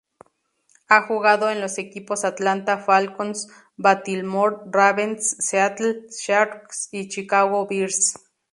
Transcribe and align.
Ha 0.87 1.03
jugado 1.03 1.51
en 1.51 1.61
los 1.61 1.77
equipos 1.77 2.25
Atlanta 2.25 2.79
Falcons, 2.79 3.49
Baltimore 3.77 4.55
Ravens, 4.65 5.35
Seattle 5.37 6.07
Seahawks 6.09 6.89
y 6.91 7.07
Chicago 7.07 7.67
Bears. 7.67 8.15